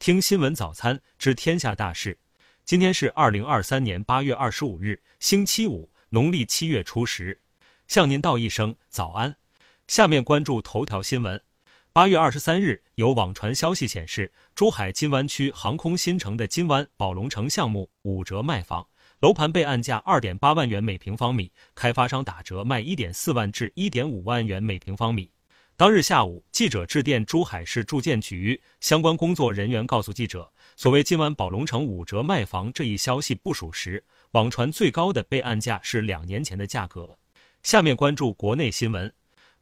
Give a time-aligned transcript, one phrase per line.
[0.00, 2.18] 听新闻早餐知天下大事。
[2.64, 7.38] 今天是二零二三年八月二十五日，星期五，农历七月初十。
[7.86, 9.36] 向您道一声早安。
[9.88, 11.38] 下面关注头条新闻。
[11.92, 18.88] 八月二十三日，有网传消息显示，珠海金湾区航空新城的金湾宝龙城项目五折卖房，
[19.20, 25.30] 楼盘被按价二点八万元每平方米，开发商打折卖一点四万至一点五万元每平方米。
[25.80, 37.16] 当日下午，记者致电珠海市住建局相关工作人员，告诉记者，所谓今晚宝龙城五折卖房这一消息不属实，网传最高的备案价是两年前的价格。
[37.62, 39.10] 下面关注国内新闻。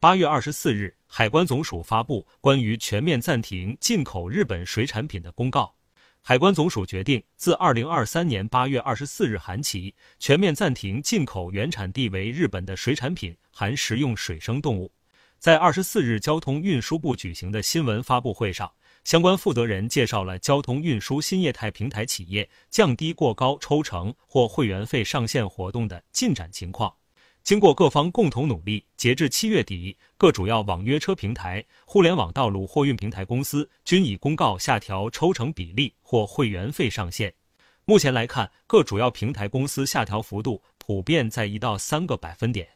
[0.00, 5.74] 八月二十四日，海关总署发布关于全面暂停进口日本水产品的公告。
[6.22, 14.90] 海关总署决定，自二零二三年八月二十四日韩起，全面暂停进口原产地为日本的水产品，含食用水生动物。
[15.38, 18.70] 在二十四日交通运输部举行的新闻发布会上，
[19.04, 26.92] 相关负责人介绍了交通运输新业态平台企业降低过高抽成或会员费上限活动的进展情况。
[27.44, 37.32] 经过各方共同努力，截至七月底，各主要网约车平台、互联网道路货运平台公司均已公告下调抽成比例或会员费上限。
[37.84, 42.66] 目前来看，各主要平台公司下调幅度普遍在一到三个百分点。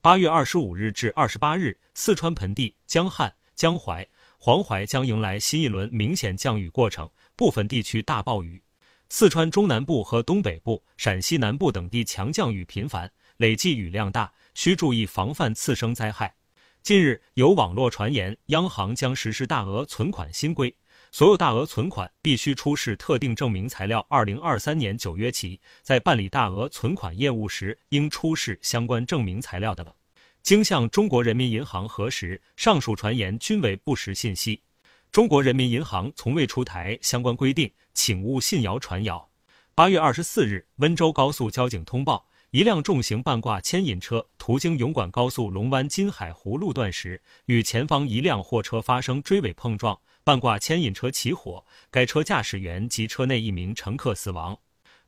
[0.00, 4.06] 八月二十五日至二十八日，四川盆地、江汉、江淮、
[4.38, 8.62] 黄淮将迎来新一轮明显降雨过程，部分地区大暴雨。
[9.08, 16.32] 四川中南部和东北部、陕西南部等地强降雨频繁，累计雨量大，需注意防范次生灾害。
[16.80, 20.72] 近日有网络传言，央行将实施大额存款新规。
[21.10, 24.04] 所有大额存款必须出示特定证明材料。
[24.08, 29.94] 二零二三年九月起，在办理大额存款业务时，应出示相关证明材料的。
[30.42, 34.62] 经向中国人民银行核实，上述传言均为不实信息。
[35.10, 39.28] 中国人民银行从未出台相关规定，请勿信谣传谣。
[39.74, 49.98] 八月二十四日，温州高速交警通报，一辆重型半挂牵引车途经甬管高速龙湾金海湖路段时，与前方一辆货车发生追尾碰撞。
[50.28, 54.58] 半挂牵引车起火，该车驾驶员及车内一名乘客死亡。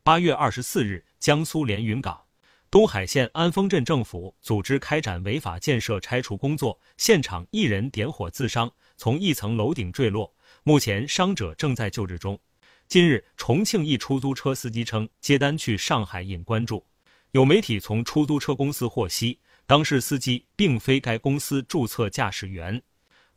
[0.03, 2.19] 八月二十四日，江苏连云港
[2.71, 12.41] 东海县安丰镇政府组织开展违法建设拆除工作，现场一人点火自伤，从一层楼顶坠落，目前伤者正在救治中。
[12.89, 16.83] 近日，重庆一出租车司机称接单去上海引关注，
[17.33, 22.81] 有媒体从出租车公司获悉，当事司机并非该公司注册驾驶员。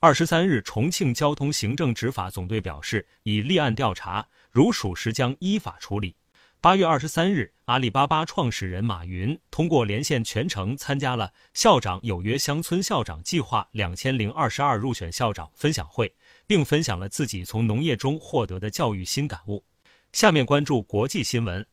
[0.03, 6.14] 二十三日，重庆交通行政执法总队表示，已立案调查，如属实将依法处理。
[6.59, 16.14] 八月二十三日，阿里巴巴创始人马云通过连线全程参加了“校长有约乡村校长计划”两千零二十二入选校长分享会，
[16.46, 19.64] 并分享了自己从农业中获得的教育新感悟。
[20.12, 21.66] 下面关注国际新闻。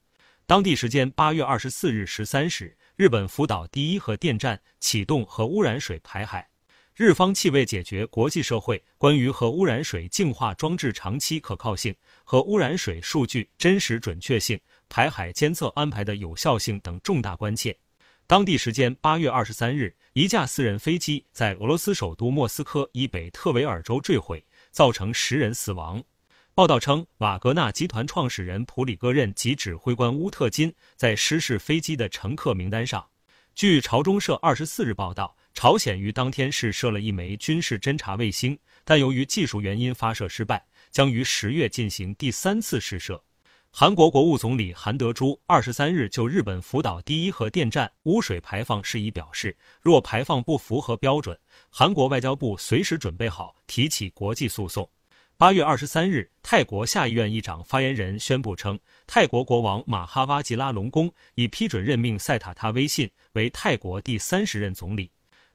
[0.46, 6.46] 当地时间八月二十四日十三时，日本福岛第一核电站启动核污染水排海。
[6.96, 17.74] 日方气为解决国际社会关于核污染水净化装置长期可靠性、和污染水数据真实准确性、排海监测安排的有效性等重大关切。
[18.26, 26.02] 当地时间八月二十三日，一架私人飞机在俄罗斯首都莫斯科以北特维尔州坠毁，造成十人死亡。
[26.54, 33.06] 报道称，瓦格纳集团创始人普里戈任及指挥官乌特金在失事飞机的乘客名单上。
[33.54, 35.34] 据朝中社二十四日报道。
[35.60, 43.22] 朝鲜于当天试射了一枚军事侦察卫星，但由于技术原因发射失败，将于十月进行第三次试射。
[43.70, 51.38] 韩国国务总理韩德洙二十三日就日本福岛第一核电站污水排放事宜表示，若排放不符合标准，
[51.68, 54.88] 韩国外交部随时准备好提起国际诉讼。
[55.36, 65.10] 八月二十三日，泰国下议院议长发言人宣布称，泰国国王马哈哇吉拉隆功已批准任命塞塔他威信为泰国第三十任总理。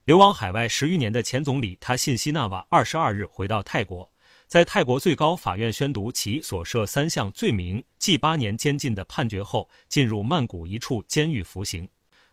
[0.06, 4.08] 流亡海外十余年的前总理他信西纳瓦二十二日回到泰国，
[4.46, 11.88] 在泰国最高法院宣读其所涉三项罪名即八年监禁的判决后，进入曼谷一处监狱服刑。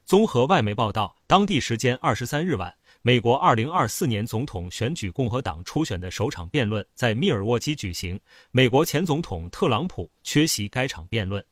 [0.05, 2.71] 综合外媒报道，当地时间二十三日晚，
[3.01, 8.19] 美国二零二四年总统选举共和党初选的首场辩论在密尔沃基举行，
[8.51, 11.43] 美国前总统特朗普缺席该场辩论。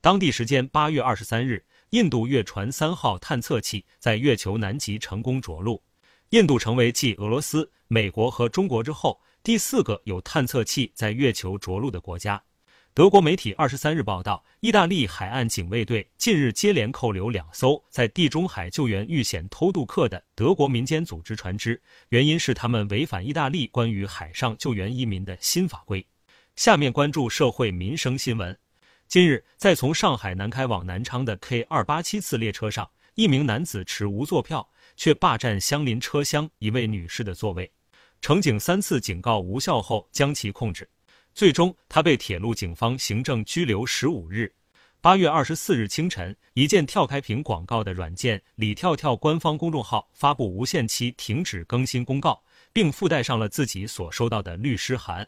[0.00, 1.64] 当地时间八月二十三日。
[1.90, 5.82] 印度月船三号探测器在月球南极成功着陆，
[6.28, 12.42] 印度成为继俄罗斯、美国和中国之后第四个有探测器在月球着陆的国家。
[12.92, 21.80] 德国媒体二十三日报道，意大利海岸警卫队近日接连扣留两艘在地中海救援遇险偷渡客的德国民间组织船只，
[22.10, 26.06] 原因是他们违反意大利关于海上救援移民的新法规。
[26.54, 28.54] 下面关注社会民生新闻。
[29.08, 34.68] 近日，在从上海南开往南昌的 K 二八七次列车上，一名男子持无座票，
[34.98, 37.72] 却霸占相邻车厢一位女士的座位。
[38.20, 40.86] 乘警三次警告无效后，将其控制，
[41.32, 44.52] 最终他被铁路警方行政拘留十五日。
[45.00, 52.38] 八月二十四日清晨，一键跳开屏广告的软件李跳跳官方公众号发布无限期停止更新公告，
[52.74, 55.26] 并附带上了自己所收到的律师函。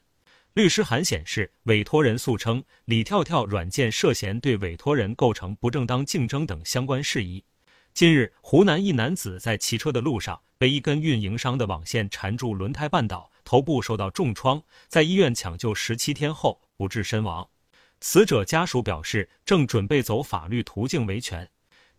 [0.55, 7.45] 律师函显示，委托人诉称李跳跳软件涉嫌对委托人构成不正当竞争等相关事宜。
[7.95, 17.49] 近日，湖南一男子在骑车的路上被一根运营商的网线缠住轮胎绊倒，头部受到重创，在医院抢救十七天后不治身亡。
[18.01, 21.49] 死者家属表示，正准备走法律途径维权。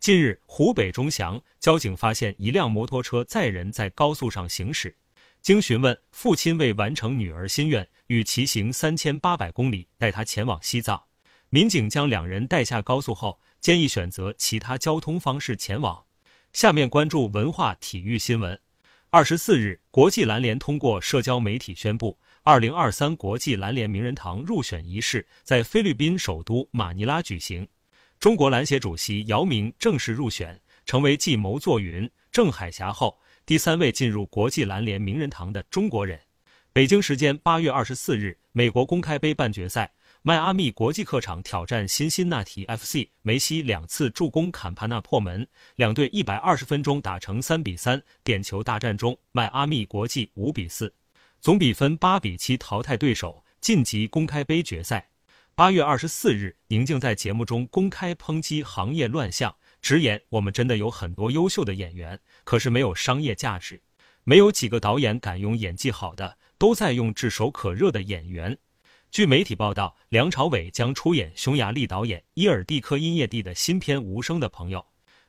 [0.02, 4.94] 近日，湖北钟祥交警发现一辆摩托车载人在高速上行驶。
[5.42, 11.02] 经询问，父亲为完成女儿心愿，与骑行三千八百公里，带她前往西藏。
[11.50, 16.06] 民警将两人带下高速后，建议选择其他交通方式前往。
[16.54, 18.60] 下面关注文化体育新闻。
[19.10, 27.68] 二十四日，国际篮联通过社交媒体宣布，二零二三国际篮联名人堂入选仪式在菲律宾首都马尼拉举行。
[28.20, 33.20] 中国篮协主席姚明正式入选，成为继牟作云、郑海霞后。
[33.46, 36.20] 第三位进入国际篮联名人堂的中国人。
[36.72, 39.92] 北京时间八月二十四日，美国公开杯半决赛，
[40.22, 45.46] 迈阿密国际客场挑战辛辛那提 FC，梅西两次助攻坎帕纳破门，
[45.76, 50.94] 两队一百二十分钟打成三比三，点球大战中，迈阿密国际五比四，
[51.42, 55.10] 总比分八比七淘汰对手，晋级公开杯决赛。
[55.56, 59.54] 八月二十四日，宁静在节目中公开抨击行业乱象。
[59.82, 63.82] 直言，我们真的有很多优秀的演员，可是没有商业价值，
[64.24, 68.58] 没有几个导演敢用演技好的，都在用炙手可热的演员。
[69.10, 74.80] 据媒体报道，梁朝伟将出演匈牙利导演伊尔蒂科因叶蒂的新片《无声的朋友》，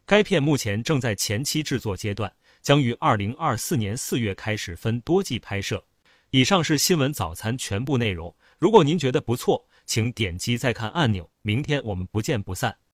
[0.04, 5.84] 该片目前正在前期制作阶段，将于二零二四年四月开始分多季拍摄。
[6.30, 8.34] 以上是新闻早餐全部内容。
[8.58, 11.28] 如果您觉得不错，请点击再看按钮。
[11.42, 12.76] 明天我们不见不散。